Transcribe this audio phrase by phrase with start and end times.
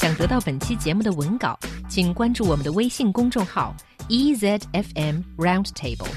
[0.00, 3.76] 想得到本期节目的文稿，请关注我们的微信公众号
[4.08, 6.08] EZFM Roundtable。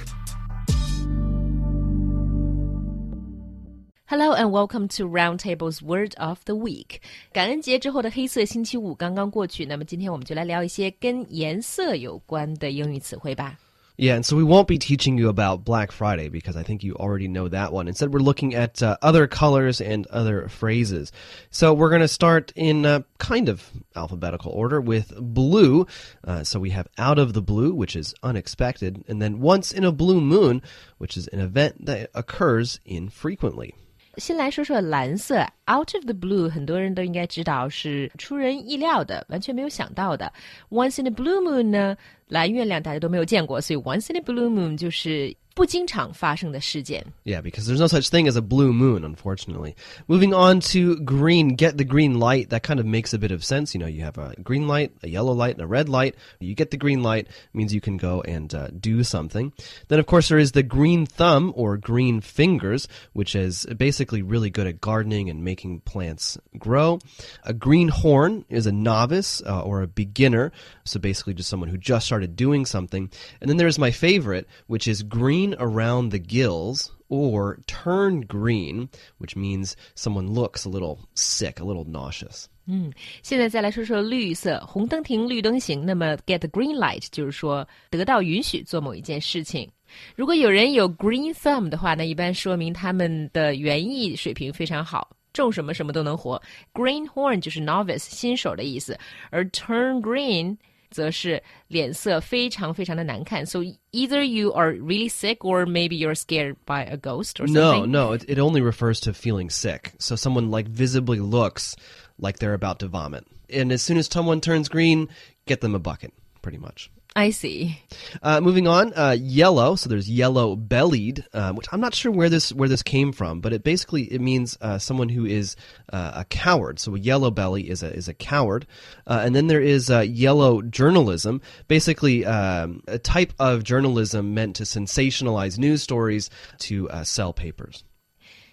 [4.05, 7.01] Hello and welcome to Roundtable's Word of the Week。
[7.33, 13.57] 感恩节之后的黑色星期五刚刚过去，那么今天我们就来聊一些跟颜色有关的英语词汇吧。
[14.00, 17.26] Yeah, and so we won't be teaching you about Black Friday because I think you already
[17.26, 17.88] know that one.
[17.88, 21.10] Instead, we're looking at uh, other colors and other phrases.
[21.50, 25.88] So we're going to start in uh, kind of alphabetical order with blue.
[26.22, 29.82] Uh, so we have out of the blue, which is unexpected, and then once in
[29.82, 30.62] a blue moon,
[30.98, 33.74] which is an event that occurs infrequently.
[34.16, 40.32] 先来说说蓝色，out of the blue，很多人都应该知道是出人意料的，完全没有想到的。
[40.70, 41.96] Once in a blue moon 呢，
[42.28, 47.04] 蓝月亮大家都没有见过，所以 once in a blue moon 就是不经常发生的事件。
[47.24, 49.74] Yeah, because there's no such thing as a blue moon, unfortunately.
[50.06, 52.50] Moving on to green, get the green light.
[52.50, 53.74] That kind of makes a bit of sense.
[53.74, 56.14] You know, you have a green light, a yellow light, and a red light.
[56.38, 59.52] You get the green light means you can go and uh, do something.
[59.88, 64.50] Then, of course, there is the green thumb or green fingers, which is basically really
[64.50, 67.00] good at gardening and making plants grow.
[67.42, 70.52] A green horn is a novice uh, or a beginner,
[70.84, 73.08] so basically just someone who just started doing something.
[73.40, 78.88] And then there's my favorite, which is green green around the gills or turn green,
[79.18, 82.46] which means someone looks a little sick, a little nauseous.
[82.66, 82.90] 嗯，
[83.22, 85.84] 现在再来说说绿色，红灯停，绿灯行。
[85.84, 89.70] 那么 get the green light 就是说得到允许做某一件事情。
[90.16, 96.40] 如果有人有 green thumb 的话，那一般说明他们的园艺水平非常好，种什么什么都能活。
[96.72, 98.98] Green horn 就是 novice 新手的意思，
[99.30, 100.56] 而 turn green
[100.92, 103.44] 则是脸色非常非常的难看。
[103.44, 107.54] So either you are really sick or maybe you're scared by a ghost or something.
[107.54, 109.92] No, no, it, it only refers to feeling sick.
[109.98, 111.76] So someone like visibly looks
[112.18, 113.26] like they're about to vomit.
[113.50, 115.08] And as soon as someone turns green,
[115.46, 116.90] get them a bucket, pretty much.
[117.16, 117.80] I see.
[118.22, 119.74] Uh, moving on, uh, yellow.
[119.74, 123.40] So there's yellow bellied, uh, which I'm not sure where this where this came from,
[123.40, 125.56] but it basically it means uh, someone who is
[125.92, 126.78] uh, a coward.
[126.78, 128.66] So a yellow belly is a is a coward,
[129.08, 134.62] uh, and then there is yellow journalism, basically um, a type of journalism meant to
[134.62, 137.82] sensationalize news stories to sell papers.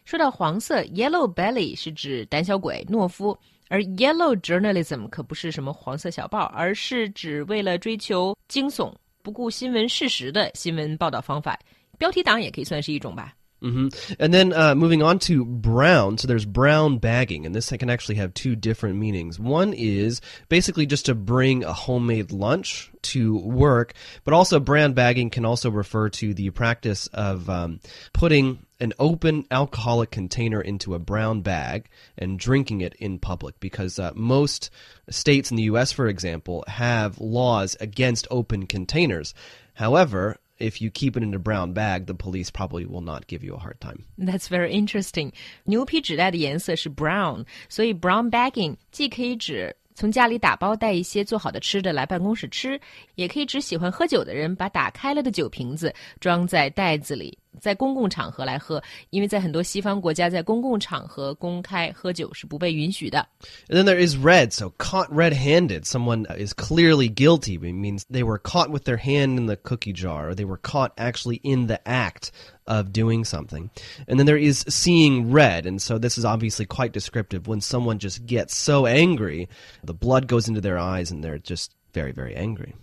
[0.06, 3.38] 说到黄色，yellow belly 是指胆小鬼、懦夫。
[3.71, 8.93] 而 yellow journalism 可不是什么黄色小报，而是指为了追求惊悚、
[9.23, 11.57] 不顾新闻事实的新闻报道方法。
[11.97, 13.33] 标题党也可以算是一种吧。
[13.63, 14.15] Mm-hmm.
[14.19, 16.17] And then uh, moving on to brown.
[16.19, 19.39] So there's brown bagging, and this can actually have two different meanings.
[19.39, 23.93] One is basically just to bring a homemade lunch to work,
[24.25, 27.81] but also brown bagging can also refer to the practice of um,
[28.13, 33.99] putting an open alcoholic container into a brown bag and drinking it in public because
[33.99, 34.71] uh, most
[35.11, 39.35] states in the US, for example, have laws against open containers.
[39.75, 43.44] However, if you keep it in a brown bag, the police probably will not give
[43.44, 44.06] you a hard time.
[44.18, 45.34] That's very interesting.
[45.66, 52.80] 牛皮纸袋的颜色是 brown，所以 brown bagging 既可以指从家里打包带一些做好的吃的来办公室吃，
[53.16, 57.38] 也可以指喜欢喝酒的人把打开了的酒瓶子装在袋子里。
[57.62, 63.26] 在公共场合来喝，因为在很多西方国家，在公共场合公开喝酒是不被允许的。
[63.70, 65.86] And then there is red, so caught red-handed.
[65.86, 67.56] Someone is clearly guilty.
[67.56, 70.58] It means they were caught with their hand in the cookie jar, or they were
[70.58, 72.32] caught actually in the act
[72.68, 73.70] of doing something.
[74.08, 77.48] And then there is seeing red, and so this is obviously quite descriptive.
[77.48, 79.48] When someone just gets so angry,
[79.84, 82.74] the blood goes into their eyes, and they're just very, very angry.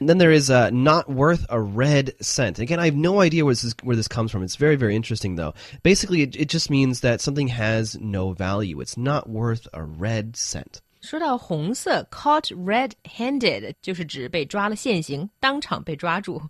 [0.00, 2.58] And then there is uh, not worth a red cent.
[2.58, 4.42] Again, I have no idea where this, where this comes from.
[4.42, 5.54] It's very, very interesting, though.
[5.82, 8.80] Basically, it, it just means that something has no value.
[8.80, 10.80] It's not worth a red cent.
[11.02, 16.40] 说到红色，caught red-handed 就是指被抓了现行，当场被抓住。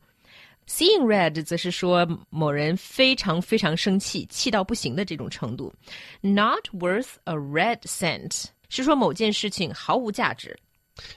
[0.69, 5.73] Seeing red 则是说某人非常非常生气，气到不行的这种程度。
[6.21, 10.57] Not worth a red cent 是说某件事情毫无价值。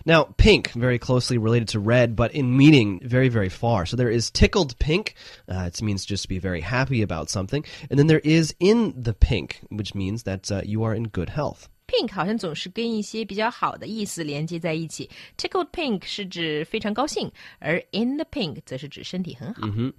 [0.05, 3.87] Now, pink, very closely related to red, but in meaning very, very far.
[3.87, 5.14] So there is tickled pink.
[5.49, 7.64] Uh, it means just to be very happy about something.
[7.88, 11.29] And then there is in the pink, which means that uh, you are in good
[11.29, 15.07] health Pink 好像总是跟一些比较好的意思连接在一起。
[15.38, 19.67] Tickled pink 是指非常高兴，而 in the pink 则是指身体很好。
[19.67, 19.94] Mm -hmm.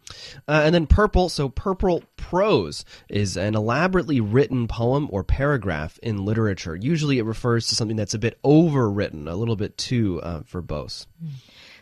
[0.47, 6.25] uh, and then purple, so purple prose is an elaborately written poem or paragraph in
[6.25, 6.75] literature.
[6.75, 11.05] Usually it refers to something that's a bit overwritten, a little bit too uh, verbose.
[11.23, 11.39] 嗯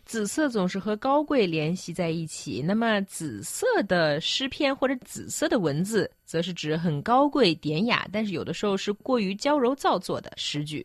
[0.09, 10.83] 紫色总是和高贵联系在一起，那么紫色的诗篇或者紫色的文字，则是指很高贵典雅，但是有的时候是过于娇柔造作的诗句。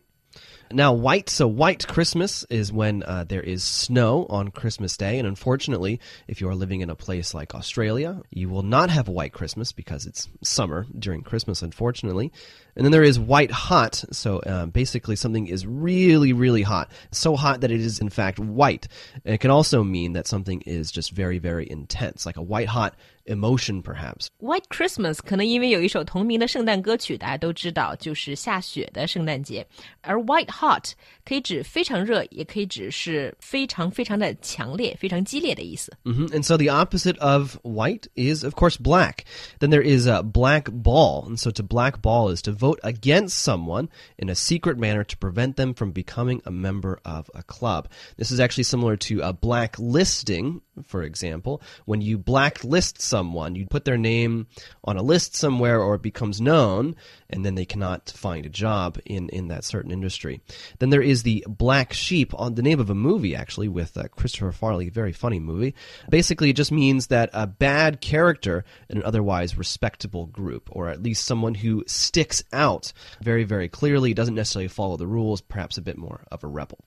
[0.71, 5.19] Now, white, so white Christmas is when uh, there is snow on Christmas Day.
[5.19, 9.07] And unfortunately, if you are living in a place like Australia, you will not have
[9.07, 12.31] a white Christmas because it's summer during Christmas, unfortunately.
[12.75, 14.03] And then there is white hot.
[14.11, 16.91] So uh, basically, something is really, really hot.
[17.11, 18.87] So hot that it is, in fact, white.
[19.23, 22.67] And it can also mean that something is just very, very intense, like a white
[22.67, 22.95] hot
[23.26, 24.28] emotion, perhaps.
[24.40, 29.64] White Christmas 可能因为有一首同名的圣诞歌曲，大家都知道，就是下雪的圣诞节。
[30.00, 30.90] 而 White Hot
[31.24, 35.92] 可以指非常热，也可以指是非常非常的强烈、非常激烈的意思。
[36.02, 39.24] hmm And so the opposite of white is, of course, black.
[39.60, 41.28] Then there is a black ball.
[41.28, 45.16] And so to black ball is to vote against someone in a secret manner to
[45.18, 47.88] prevent them from becoming a member of a club.
[48.16, 51.60] This is actually similar to a blacklisting, for example.
[51.84, 53.13] When you blacklist someone,
[53.54, 54.46] you put their name
[54.84, 56.96] on a list somewhere or it becomes known,
[57.28, 60.40] and then they cannot find a job in, in that certain industry.
[60.78, 64.08] Then there is the Black Sheep, on the name of a movie, actually, with uh,
[64.08, 65.74] Christopher Farley, very funny movie.
[66.08, 71.02] Basically, it just means that a bad character in an otherwise respectable group, or at
[71.02, 72.92] least someone who sticks out
[73.22, 76.78] very, very clearly, doesn't necessarily follow the rules, perhaps a bit more of a rebel.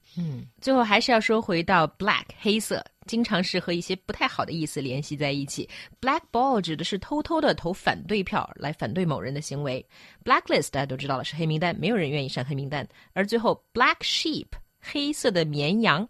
[0.61, 5.68] 最后还是要说回到 black 黑色， 经常是和一些不太好的意思联系在一起。
[6.00, 9.84] Black ball 指的是偷偷的投反对票来反对某人的行为。
[10.22, 12.86] Blacklist 大家都知道了是黑名单，没有人愿意上黑名单。
[13.14, 14.46] 而最后 black sheep
[14.80, 16.08] 黑色的绵羊。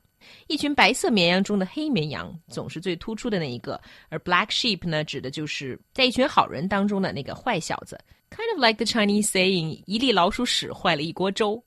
[0.48, 7.96] 一群白色绵羊中的黑绵羊总是最突出的那一个，而 black sheep 呢，指的就是在一群好人当中的那个坏小子。
[8.28, 11.62] Kind of like the Chinese saying, 一粒老鼠屎坏了一锅粥.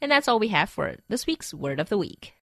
[0.00, 2.30] And that's all we have for this week's Word of the Week.